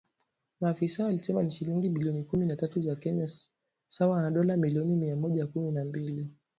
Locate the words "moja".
5.15-5.47